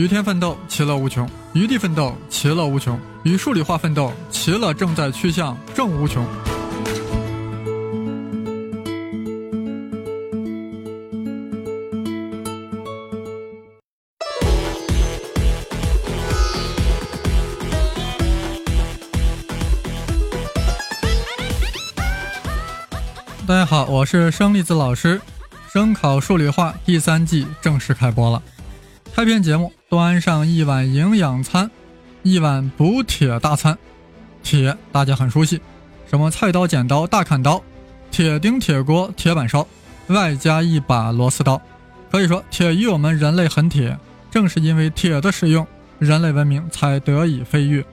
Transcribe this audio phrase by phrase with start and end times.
[0.00, 6.26] 与天奋斗，其乐无穷；与地奋斗，其乐无穷；与数理化奋斗，其乐正在趋向正无穷。
[23.46, 25.20] 大家好，我是生粒子老师。
[25.70, 28.42] 生考数理化第三季正式开播了。
[29.14, 31.70] 开篇节目，端上一碗营养餐，
[32.22, 33.76] 一碗补铁大餐。
[34.42, 35.60] 铁大家很熟悉，
[36.08, 37.62] 什么菜刀、剪刀、大砍刀，
[38.10, 39.66] 铁钉、铁锅、铁板烧，
[40.06, 41.60] 外加一把螺丝刀。
[42.10, 43.98] 可以说，铁与我们人类很铁。
[44.30, 45.66] 正是因为铁的使用，
[45.98, 47.84] 人类文明才得以飞跃。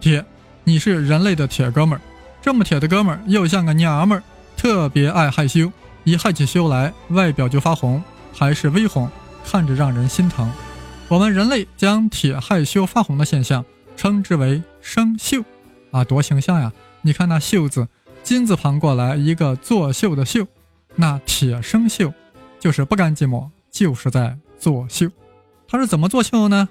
[0.00, 0.24] 铁，
[0.64, 2.00] 你是人类的铁哥们儿。
[2.42, 4.22] 这么铁的哥们儿，又像个娘们儿。
[4.56, 5.70] 特别爱害羞，
[6.04, 9.08] 一害起羞来，外表就发红，还是微红，
[9.44, 10.50] 看着让人心疼。
[11.08, 13.64] 我们人类将铁害羞发红的现象
[13.96, 15.44] 称之为生锈，
[15.90, 16.72] 啊，多形象呀！
[17.02, 17.86] 你看那锈字，
[18.22, 20.46] 金字旁过来一个作秀的秀，
[20.96, 22.12] 那铁生锈
[22.58, 25.08] 就是不甘寂寞，就是在作秀。
[25.68, 26.68] 它是怎么作秀呢？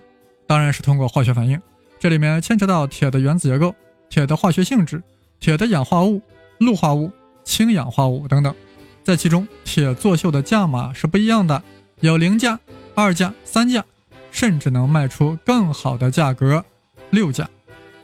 [0.47, 1.61] 当然是通过化学反应，
[1.99, 3.73] 这里面牵扯到铁的原子结构、
[4.09, 5.01] 铁的化学性质、
[5.39, 6.21] 铁的氧化物、
[6.57, 7.11] 氯化物。
[7.45, 8.55] 氢氧化物等等，
[9.03, 11.61] 在其中，铁作秀的价码是不一样的，
[12.03, 12.59] 有零价、
[12.95, 13.81] 二价、三价，
[14.29, 16.65] 甚至能卖出更好的价格，
[17.11, 17.49] 六价。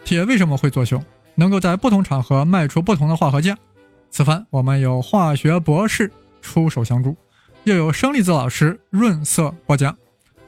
[0.06, 1.04] 铁为什么会作秀？
[1.36, 3.58] 能够在不同场合卖出不同的化合价？
[4.10, 6.10] 此番我们有化学博士
[6.42, 7.14] 出手相助，
[7.66, 9.94] 又有生粒子老师润色播讲，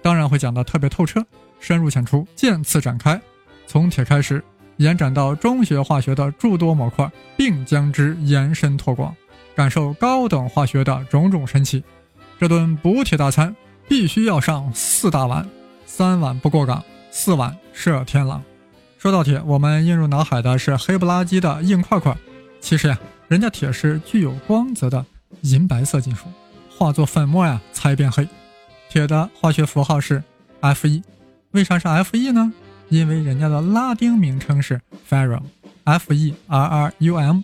[0.02, 1.21] 当然会讲得特别透彻，
[1.59, 3.21] 深入浅出，渐次展开，
[3.67, 4.41] 从铁开始。
[4.77, 9.13] 延展到中学化学的诸多模块，并将之延伸拓广，
[9.53, 11.83] 感受高等化学的种种神奇。
[12.42, 13.56] 这顿补铁大餐
[13.88, 15.47] 必须要上四大碗，
[15.86, 18.42] 三碗不过岗，四碗射天狼。
[18.98, 22.17] 说到铁，我们映入脑海的是黑不拉几的硬块块。
[22.60, 25.05] 其实呀，人家铁是具有光泽的
[25.42, 26.26] 银白色金属，
[26.76, 28.27] 化作粉末呀才变黑。
[28.89, 30.23] 铁的化学符号是
[30.61, 31.04] Fe，
[31.52, 32.52] 为啥是 Fe 呢？
[32.89, 37.44] 因为人家的拉丁名称是 ferrum，f e r r u m，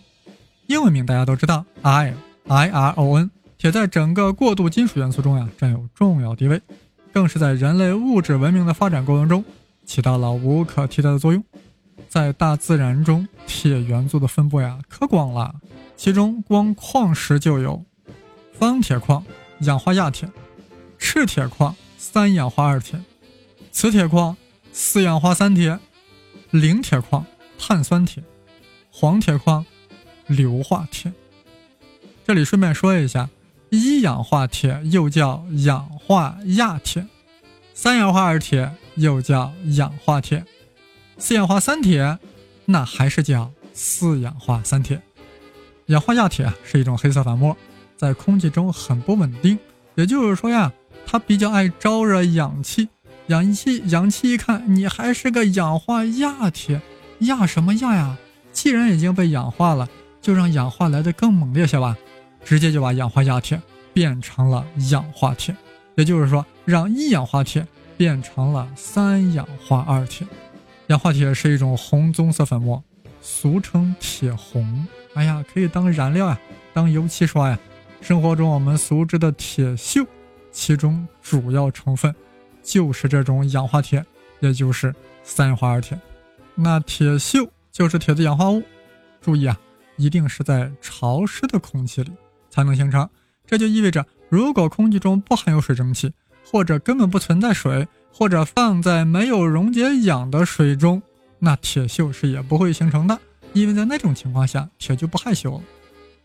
[0.66, 2.12] 英文名大家都知道 i
[2.48, 3.30] i r o n。
[3.58, 6.62] 铁在整个过渡金属元素中呀占有重要地位，
[7.12, 9.44] 更是在人类物质文明的发展过程中
[9.84, 11.44] 起到了无可替代的作用。
[12.08, 15.56] 在大自然中，铁元素的分布呀可广了，
[15.96, 17.84] 其中光矿石就有
[18.52, 19.24] 方铁矿、
[19.60, 20.30] 氧化亚铁、
[20.96, 22.98] 赤铁矿、三氧化二铁、
[23.70, 24.36] 磁铁矿。
[24.70, 25.76] 四氧化三铁、
[26.52, 27.26] 磷铁矿、
[27.58, 28.22] 碳酸铁、
[28.92, 29.66] 黄铁矿、
[30.28, 31.12] 硫化铁。
[32.24, 33.28] 这里顺便说一下，
[33.70, 37.06] 一氧化铁又叫氧化亚铁，
[37.74, 40.44] 三氧化二铁又叫氧化铁，
[41.18, 42.18] 四氧化三铁
[42.64, 45.00] 那还是叫四氧化三铁。
[45.86, 47.56] 氧化亚铁是一种黑色粉末，
[47.96, 49.58] 在空气中很不稳定，
[49.96, 50.72] 也就是说呀，
[51.06, 52.88] 它比较爱招惹氧气。
[53.26, 56.80] 氧气，氧气一看你还是个氧化亚铁，
[57.20, 58.16] 亚什么亚呀？
[58.50, 59.86] 既然已经被氧化了，
[60.22, 61.96] 就让氧化来得更猛烈些吧，
[62.44, 63.60] 直接就把氧化亚铁
[63.92, 65.54] 变成了氧化铁，
[65.96, 67.66] 也就是说，让一氧化铁
[67.96, 70.26] 变成了三氧化二铁。
[70.86, 72.82] 氧化铁是一种红棕色粉末，
[73.20, 74.86] 俗称铁红。
[75.14, 76.38] 哎呀，可以当燃料呀，
[76.72, 77.58] 当油漆刷呀。
[78.00, 80.06] 生活中我们熟知的铁锈，
[80.52, 82.14] 其中主要成分。
[82.62, 84.04] 就是这种氧化铁，
[84.40, 85.98] 也就是三氧化二铁。
[86.54, 88.62] 那铁锈就是铁的氧化物。
[89.20, 89.58] 注意啊，
[89.96, 92.12] 一定是在潮湿的空气里
[92.50, 93.08] 才能形成。
[93.46, 96.12] 这就意味着，如果空气中不含有水蒸气，
[96.44, 101.02] 或者根本不存在水，或者放在没有溶解氧的水中，
[101.38, 103.18] 那铁锈是也不会形成的。
[103.52, 105.60] 因为在那种情况下，铁就不害羞了。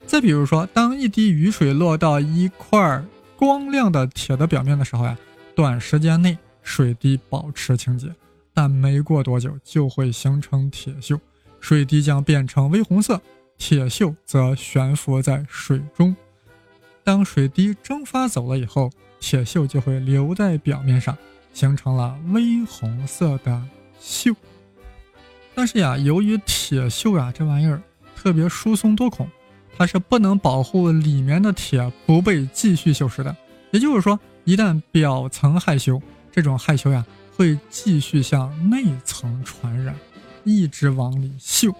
[0.05, 3.03] 再比如说，当一滴雨水落到一块
[3.37, 5.17] 光亮的铁的表面的时候呀。
[5.55, 8.11] 短时间内水滴保持清洁，
[8.55, 11.19] 但没过多久就会形成铁锈，
[11.59, 13.21] 水滴将变成微红色，
[13.65, 16.13] 铁锈则悬浮在水中。
[17.01, 21.17] 当水滴蒸发走了以后，铁锈就会留在表面上，
[21.53, 23.63] 形成了微红色的
[24.01, 24.35] 锈。
[25.55, 27.81] 但是呀，由于铁锈啊这玩意儿
[28.17, 29.29] 特别疏松多孔，
[29.77, 33.33] 它是不能保护里面的铁不被继续锈蚀的，
[33.71, 34.19] 也就是说。
[34.43, 37.05] 一旦表层害羞，这种害羞呀
[37.37, 39.95] 会继续向内层传染，
[40.43, 41.73] 一直往里锈。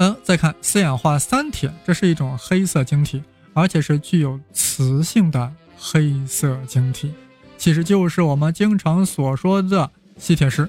[0.00, 7.12] 嗯，再看四氧化三铁，这是一种黑色晶体，而且是具有磁性的黑色晶体，
[7.58, 10.66] 其实就是我们经常所说的吸铁石。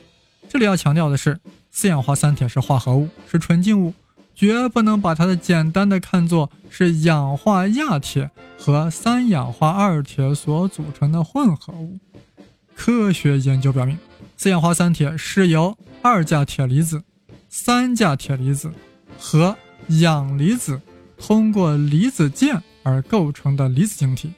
[0.50, 1.40] 这里要强调的是，
[1.72, 3.94] 四氧化三铁是化合物，是纯净物，
[4.36, 8.30] 绝不能把它的简单的看作是氧化亚铁
[8.60, 11.98] 和三氧化二铁所组成的混合物。
[12.76, 13.98] 科学研究表明，
[14.36, 17.02] 四氧化三铁是由二价铁离子、
[17.48, 18.70] 三价铁离子
[19.24, 19.56] 和
[20.02, 20.82] 氧离子
[21.18, 24.34] 通过离子键而构成的离子晶体。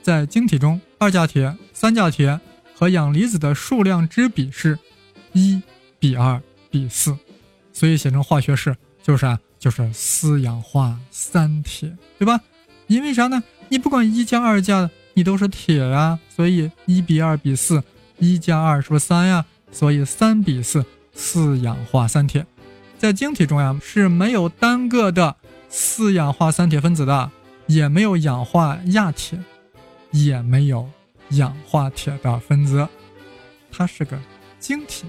[0.00, 2.38] 在晶体中，二价铁、三价铁
[2.74, 4.78] 和氧离子的数量之比是。
[5.32, 5.62] 一
[6.00, 6.42] 比二
[6.72, 7.16] 比四，
[7.72, 12.40] 所以写成化学式就是啊，就是四氧化三铁，对吧？
[12.88, 13.40] 因为啥呢？
[13.68, 17.80] 你不管一加二加，你都是铁呀，所以一比二比四，
[18.18, 19.46] 一加二是不是三呀？
[19.70, 22.44] 所以三比四，四氧化三铁。
[23.00, 25.34] 在晶体中呀，是没有单个的
[25.70, 27.30] 四氧化三铁分子的，
[27.66, 29.38] 也没有氧化亚铁，
[30.10, 30.86] 也没有
[31.30, 32.86] 氧化铁的分子，
[33.72, 34.18] 它是个。
[34.58, 35.06] 晶体，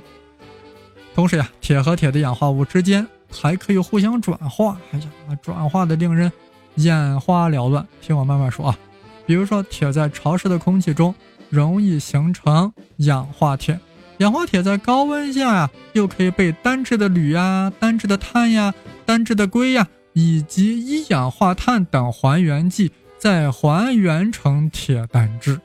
[1.13, 4.77] 同时呀，铁和铁的氧化物之间还可以互相转化。
[4.93, 6.31] 哎呀，转化的令人
[6.75, 7.85] 眼花缭乱。
[7.99, 8.79] 听我慢慢说啊。
[9.25, 11.13] 比如说，铁在潮湿的空气中
[11.49, 13.77] 容易形成氧化铁，
[14.21, 18.71] 氧化铁在高温下呀，又可以被单质的铝呀、单质的碳呀、
[19.03, 25.59] 单质的硅呀，以及一氧化碳等还原剂再还原成铁单质。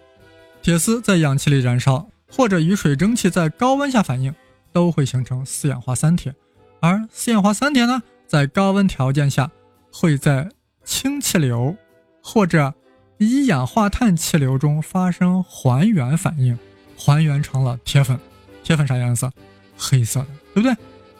[0.63, 2.09] 铁丝在氧气里燃烧。
[2.29, 4.35] 或者与水蒸气在高温下反应，
[4.73, 6.35] 都会形成四氧化三铁。
[6.81, 9.49] 而四氧化三铁呢，在高温条件下，
[9.93, 10.51] 会在
[10.85, 11.75] 氢气流
[12.21, 12.75] 或者
[13.19, 16.59] 一氧化碳气流中发生还原反应，
[16.99, 18.19] 还原成了铁粉。
[18.67, 19.33] 铁粉啥颜色？
[19.79, 20.77] 黑色的，对不对？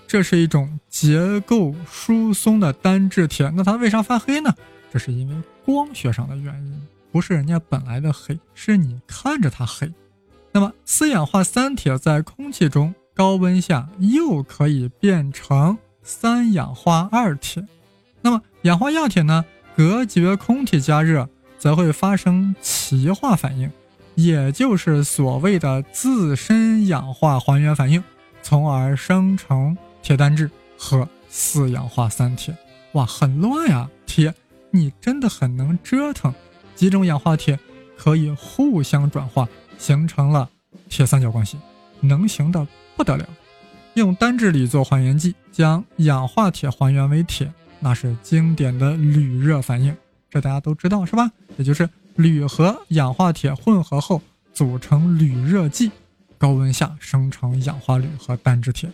[0.09, 3.53] 这是一种结构疏松的单质铁。
[3.55, 4.53] 那它为啥发黑呢？
[4.93, 5.35] 这是因为
[5.65, 6.83] 光学上的原因，
[7.13, 9.89] 不是人家本来的黑，是你看着它黑。
[10.51, 17.65] 那么，四氧化三铁在空气中高温下又可以变成三氧化二铁。
[18.23, 19.45] 那么，氧化亚铁呢？
[19.77, 21.29] 隔绝空气加热，
[21.61, 23.71] 则会发生歧化反应，
[24.17, 28.03] 也就是所谓的自身氧化还原反应，
[28.43, 32.57] 从而生成铁单质和四氧化三铁。
[32.93, 33.89] 哇，很乱呀！
[34.07, 34.35] 铁，
[34.73, 36.35] 你真的很能折腾。
[36.75, 37.59] 几种氧化铁
[37.97, 39.49] 可以互相转化。
[39.79, 40.49] 形成了
[40.89, 41.59] 铁三角关系，
[42.01, 42.67] 能行的
[42.97, 43.29] 不得了。
[43.93, 49.95] 用单质锂做还原剂，将氧化铁还原为铁，那是经典的铝热反应，
[50.31, 51.31] 这大家都知道是吧？
[51.59, 51.87] 也就是
[52.17, 54.23] 铝和氧化铁混合后
[54.53, 55.91] 组成铝热剂，
[56.39, 58.91] 高温下生成氧化铝和单质铁。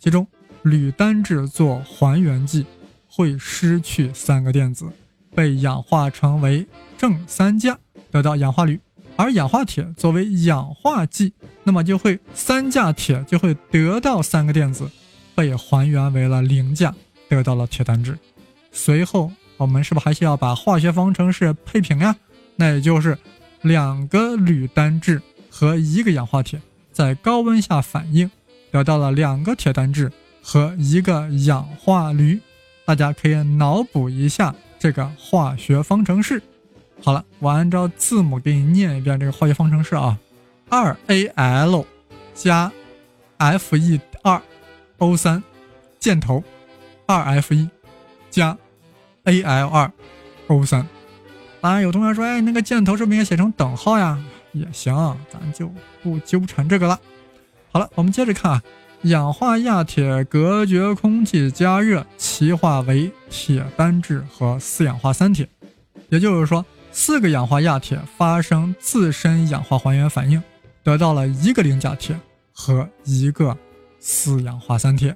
[0.00, 0.26] 其中
[0.62, 2.66] 铝单质做还原剂
[3.08, 4.86] 会失去三个电子，
[5.34, 6.66] 被氧化成为
[6.98, 7.78] 正三价，
[8.10, 8.78] 得到氧化铝。
[9.14, 11.32] 而氧化铁作为氧化剂，
[11.62, 14.90] 那么就会三价铁就会得到三个电子，
[15.34, 16.92] 被还原为了零价，
[17.28, 18.18] 得到了铁单质。
[18.72, 22.14] 随后我们是不是还需要把化学方程式配平呀？
[22.56, 23.16] 那也就是
[23.62, 25.20] 两个铝单质
[25.50, 26.60] 和一个氧化铁
[26.90, 28.30] 在高温下反应，
[28.70, 30.10] 得到了两个铁单质
[30.42, 32.40] 和一个氧化铝。
[32.84, 36.42] 大家可以脑补一下这个化学方程式。
[37.02, 40.18] 好了，我按照字母给你念一遍这个化学方程式啊：
[40.68, 41.84] 二 Al
[42.32, 42.72] 加
[43.38, 44.40] Fe 二
[44.98, 45.42] O 三
[45.98, 46.42] 箭头，
[47.06, 47.68] 二 Fe
[48.30, 48.56] 加
[49.24, 49.92] Al 二
[50.46, 50.86] O 三。
[51.66, 54.18] 啊有同学说，哎，那个箭头是不是应该写成等号呀？
[54.52, 54.94] 也行，
[55.32, 55.70] 咱就
[56.02, 56.98] 不纠缠这个了。
[57.72, 58.62] 好了，我们接着看啊，
[59.02, 65.48] 氧化亚铁隔绝空气加热，歧化为铁单质和四氧化三铁，
[66.08, 66.64] 也就是说。
[66.98, 70.42] 四个氧化亚铁发生自身氧化还原反应，
[70.82, 72.18] 得到了一个零价铁
[72.54, 73.54] 和一个
[74.00, 75.14] 四氧化三铁。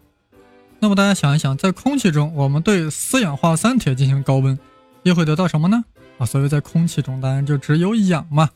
[0.79, 4.59] 那么大家想一想，在空气中，我们对四氧化三铁进行高温，
[5.05, 5.83] 又会得到什么呢？
[6.21, 8.51] 啊，所以在空气中当然就只有氧嘛，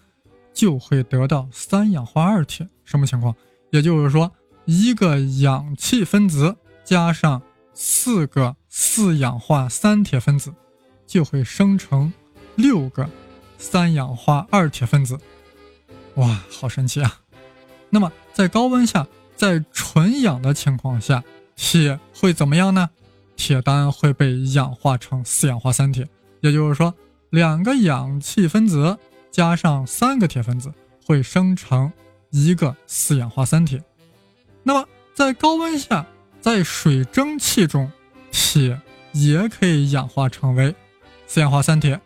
[0.52, 2.68] 就会得到三氧化二铁。
[2.84, 3.34] 什么情况？
[3.70, 4.30] 也就是说，
[4.66, 6.54] 一个氧气分子
[6.84, 7.40] 加上
[7.72, 10.52] 四个四氧化三铁分子，
[11.06, 12.12] 就会生成。
[12.56, 13.08] 六个
[13.58, 15.18] 三氧化二铁分子，
[16.14, 17.18] 哇，好神奇啊！
[17.90, 19.04] 那么在高温下，
[19.34, 21.24] 在纯氧的情况下，
[21.56, 22.90] 铁会怎么样呢？
[23.34, 26.08] 铁单会被氧化成四氧化三铁，
[26.42, 26.94] 也就是说，
[27.34, 28.96] 两个氧气分子
[29.32, 30.72] 加上三个铁分子
[31.04, 31.92] 会生成
[32.30, 33.82] 一个四氧化三铁。
[34.62, 36.06] 那么在高温下，
[36.40, 37.90] 在水蒸气中，
[38.30, 40.72] 铁也可以氧化成为
[41.26, 42.00] 四氧化三铁。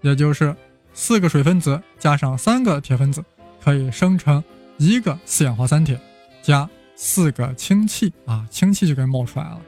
[0.00, 0.54] 也就是
[0.92, 3.24] 四个水分子加上三个铁分子，
[3.62, 4.42] 可以生成
[4.78, 5.96] 一个四氧化三铁，
[6.42, 9.60] 加四个氢气啊，氢气就给冒出来了。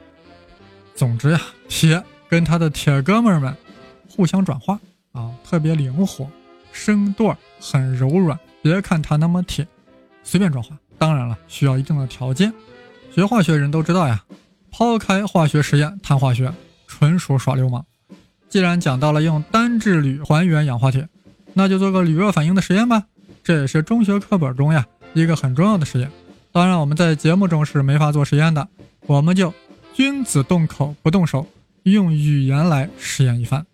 [0.93, 3.55] 总之呀，铁跟它的铁哥们儿们
[4.09, 4.77] 互相转化
[5.19, 6.25] 啊，特别灵活，
[6.71, 8.39] 身段很柔软。
[8.61, 9.67] 别看它那么铁，
[10.23, 10.77] 随便转化。
[10.97, 12.53] 当然了，需要一定的条件。
[13.13, 14.23] 学化学人都知道呀，
[14.71, 16.53] 抛开化学实验谈化学，
[16.87, 17.85] 纯属耍流氓。
[18.47, 21.07] 既然讲到了用单质铝还原氧化铁，
[21.53, 23.03] 那就做个铝热反应的实验吧。
[23.43, 26.09] 这也是中学课本中呀一个很重要的实验。
[26.51, 28.67] 当然，我们在节目中是没法做实验的，
[29.05, 29.53] 我们就
[29.93, 31.45] 君子动口不动手，
[31.83, 33.65] 用语言来实验一番。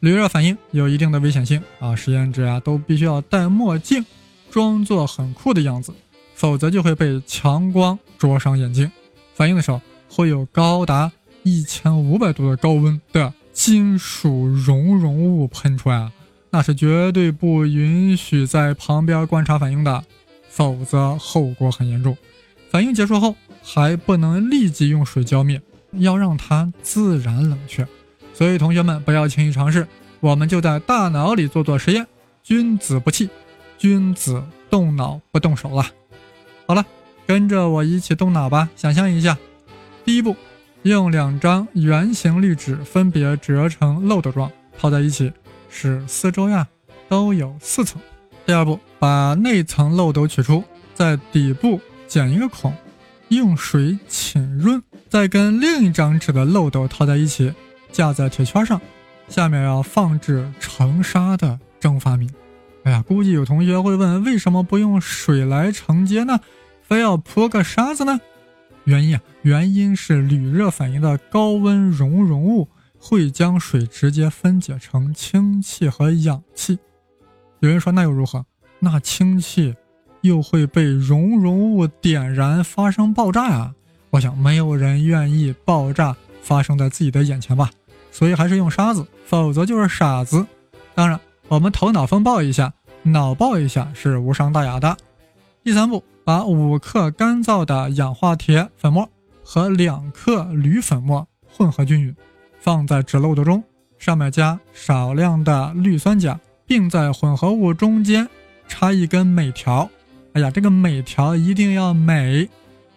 [0.00, 4.04] 铝热反应有一定的危险性啊，实验者啊都必须要戴墨镜，
[4.50, 5.92] 装作很酷的样子，
[6.34, 8.90] 否则就会被强光灼伤眼睛。
[9.34, 9.78] 反应的时候
[10.08, 16.10] 会有高达一千五百度的高温的金属熔融物喷出来啊，
[16.48, 20.02] 那是绝对不允许在旁边观察反应的，
[20.48, 22.16] 否则后果很严重。
[22.70, 25.60] 反应结束后还不能立即用水浇灭，
[25.92, 27.86] 要让它自然冷却。
[28.40, 29.86] 所以同学们不要轻易尝试，
[30.18, 32.06] 我们就在大脑里做做实验。
[32.42, 33.28] 君子不器，
[33.76, 35.84] 君子动脑不动手了。
[36.66, 36.82] 好了，
[37.26, 38.70] 跟着我一起动脑吧。
[38.76, 39.36] 想象一下，
[40.06, 40.34] 第一步，
[40.84, 45.30] 用两张圆形滤纸分别折成漏斗状套在一起，
[45.68, 46.66] 使四周呀
[47.10, 48.00] 都有四层。
[48.46, 51.78] 第二步，把内层漏斗取出，在底部
[52.08, 52.74] 剪一个孔，
[53.28, 57.52] 用水浸润，再跟另一张纸的漏斗套在一起。
[57.92, 58.80] 架在铁圈上，
[59.28, 62.28] 下面要放置盛沙的蒸发皿。
[62.84, 66.40] 哎呀，估计有同学会问，为什么不用水来承接呢？
[66.82, 68.18] 非要铺个沙子呢？
[68.84, 72.68] 原因啊，原因是铝热反应的高温熔融物
[72.98, 76.78] 会将水直接分解成氢气和氧气。
[77.60, 78.44] 有人说，那又如何？
[78.78, 79.76] 那氢气
[80.22, 83.74] 又会被熔融物点燃，发生爆炸呀！
[84.08, 87.70] 我想，没有人愿意爆炸发生在自己的眼前吧。
[88.10, 90.46] 所以还是用沙子，否则就是傻子。
[90.94, 94.96] 当然，我们头脑风暴一下，脑爆一下是无伤大雅的。
[95.62, 99.08] 第三步，把五克干燥的氧化铁粉末
[99.44, 102.14] 和两克铝粉末混合均匀，
[102.60, 103.62] 放在纸漏斗中，
[103.98, 108.28] 上面加少量的氯酸钾，并在混合物中间
[108.68, 109.88] 插一根镁条。
[110.32, 112.48] 哎呀，这个镁条一定要美。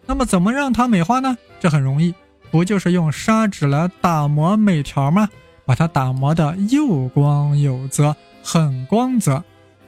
[0.05, 1.37] 那么怎么让它美化呢？
[1.59, 2.13] 这很容易。
[2.53, 5.27] 不就是用砂纸来打磨镁条吗？
[5.65, 9.43] 把它打磨的又光又泽，很光泽。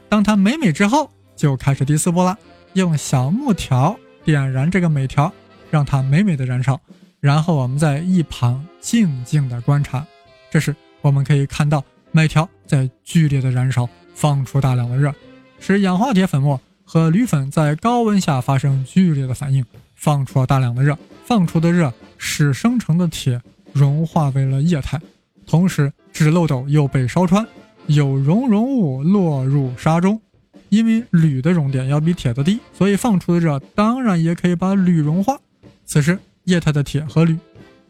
[0.09, 2.35] 当它美美之后，就开始第四步了，
[2.73, 5.31] 用小木条点燃这个镁条，
[5.69, 6.81] 让它美美的燃烧。
[7.19, 10.03] 然后我们在一旁静静的观察。
[10.49, 15.13] 这时我们可以看到镁条在剧烈的燃烧，放出大量的热，
[15.59, 20.97] 使氧化铁粉末和铝粉在高温下发生剧烈的反应，放出了大量的热。
[21.25, 23.41] 放出的热使生成的铁
[23.73, 25.01] 融化为了液态，
[25.45, 27.45] 同时纸漏斗又被烧穿，
[27.87, 30.21] 有熔融物落入沙中。
[30.69, 35.37] 因为铝的熔点要比铁的低，所以放出的热当然也可以把铝融化。
[35.85, 37.37] 此时液态的铁和铝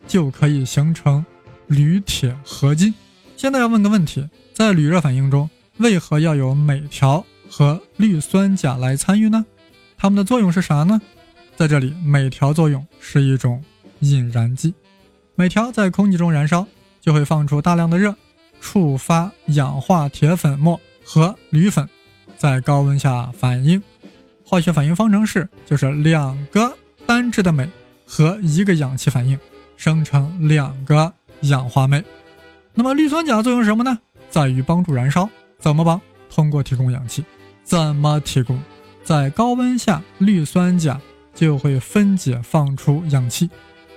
[0.07, 1.25] 就可以形成
[1.67, 2.93] 铝铁合金。
[3.37, 9.45] 现在要问个问题：在铝热反应中，为何要有镁条和氯酸钾来参与呢？
[9.97, 11.01] 它们的作用是啥呢？
[11.55, 13.63] 在这里，镁条作用是一种
[13.99, 14.73] 引燃剂。
[15.35, 16.67] 镁条在空气中燃烧，
[17.01, 18.13] 就会放出大量的热，
[18.59, 21.87] 触发氧化铁粉末和铝粉
[22.37, 23.81] 在高温下反应。
[24.43, 27.69] 化学反应方程式就是两个单质的镁
[28.05, 29.39] 和一个氧气反应，
[29.77, 32.03] 生成两个氧化镁。
[32.73, 33.97] 那么氯酸钾作用是什么呢？
[34.29, 35.29] 在于帮助燃烧。
[35.57, 35.99] 怎么帮？
[36.29, 37.23] 通过提供氧气。
[37.63, 38.61] 怎么提供？
[39.03, 40.99] 在高温下，氯酸钾。
[41.35, 43.49] 就会分解放出氧气，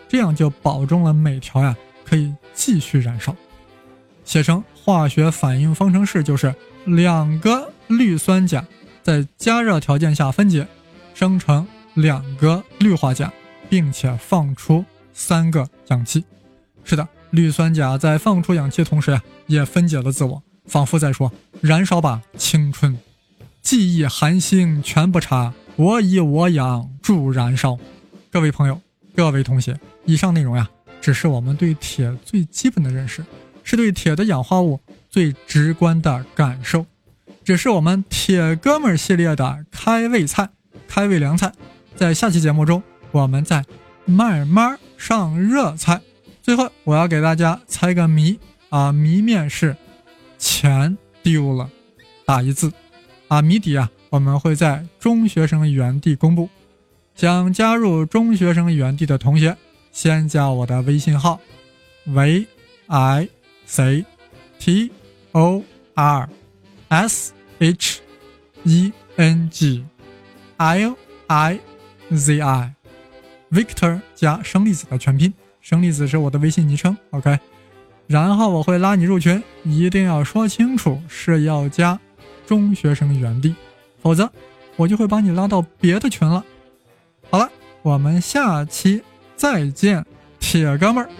[0.09, 3.35] 这样就保证了镁条呀可以继续燃烧。
[4.25, 6.54] 写成化学反应方程式就是
[6.85, 8.66] 两个氯酸钾
[9.02, 10.66] 在加热条件下分解，
[11.14, 13.33] 生成两个氯化钾，
[13.71, 16.25] 并且放出三个氧气。
[16.85, 22.99] 是的，氯酸钾在放出氧气同时呀，也分解了自我，仿佛在说：“燃烧吧，青春，
[23.62, 27.78] 记忆寒星全部插。”我以我养助燃烧，
[28.30, 28.78] 各位朋友，
[29.16, 30.68] 各位同学，以上内容呀，
[31.00, 33.24] 只是我们对铁最基本的认识，
[33.64, 36.84] 是对铁的氧化物最直观的感受，
[37.42, 40.50] 只是我们铁哥们系列的开胃菜、
[40.86, 41.50] 开胃凉菜。
[41.96, 43.64] 在下期节目中，我们再
[44.04, 46.02] 慢慢上热菜。
[46.42, 48.38] 最后，我要给大家猜个谜
[48.68, 49.74] 啊，谜面是
[50.36, 51.70] 钱丢了，
[52.26, 52.70] 打一字
[53.28, 53.90] 啊，谜底啊。
[54.10, 56.50] 我们会在中学生原地公布。
[57.18, 59.56] 想加入中学生园地的同学，
[59.90, 61.40] 先加我的微信号
[62.04, 62.46] ：v
[62.87, 63.28] i
[63.66, 64.04] c
[64.60, 64.92] t
[65.32, 65.60] o
[65.94, 66.28] r
[66.88, 68.00] s h
[68.62, 69.84] e n g
[70.58, 70.94] l
[71.26, 71.58] i
[72.14, 76.96] z i，Victor 加生粒子的全拼，生粒子是我的微信昵称。
[77.10, 77.37] OK。
[78.06, 81.98] 然后我会拉你入群，一定要说清楚是要加
[82.46, 83.56] 中学生园地，
[84.00, 84.30] 否则
[84.76, 86.28] 我就会把你拉到别的群。
[86.28, 86.44] 了，
[87.82, 89.02] 我们下期
[89.37, 90.04] 再见，
[90.38, 91.11] 铁哥们儿。